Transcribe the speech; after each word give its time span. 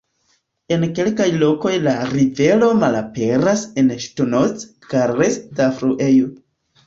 En 0.75 0.85
kelkaj 0.99 1.27
lokoj 1.41 1.73
la 1.87 1.91
rivero 2.13 2.69
"malaperas" 2.79 3.65
en 3.81 3.93
la 3.93 3.99
ŝtonoz-karsta 4.07 5.69
fluejo. 5.83 6.33